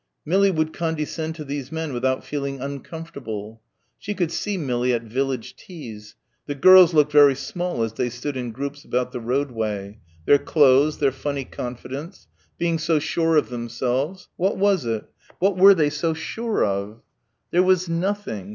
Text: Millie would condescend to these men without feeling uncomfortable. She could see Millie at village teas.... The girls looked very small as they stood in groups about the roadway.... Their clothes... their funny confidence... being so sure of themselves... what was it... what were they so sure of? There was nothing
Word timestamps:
Millie 0.25 0.49
would 0.49 0.73
condescend 0.73 1.35
to 1.35 1.43
these 1.45 1.71
men 1.71 1.93
without 1.93 2.23
feeling 2.25 2.59
uncomfortable. 2.59 3.61
She 3.99 4.15
could 4.15 4.31
see 4.31 4.57
Millie 4.57 4.95
at 4.95 5.03
village 5.03 5.55
teas.... 5.55 6.15
The 6.47 6.55
girls 6.55 6.91
looked 6.95 7.11
very 7.11 7.35
small 7.35 7.83
as 7.83 7.93
they 7.93 8.09
stood 8.09 8.35
in 8.35 8.51
groups 8.51 8.83
about 8.83 9.11
the 9.11 9.19
roadway.... 9.19 9.99
Their 10.25 10.39
clothes... 10.39 10.97
their 10.97 11.11
funny 11.11 11.45
confidence... 11.45 12.27
being 12.57 12.79
so 12.79 12.97
sure 12.97 13.37
of 13.37 13.49
themselves... 13.49 14.27
what 14.37 14.57
was 14.57 14.85
it... 14.85 15.05
what 15.37 15.55
were 15.55 15.75
they 15.75 15.91
so 15.91 16.15
sure 16.15 16.65
of? 16.65 17.03
There 17.51 17.61
was 17.61 17.87
nothing 17.87 18.49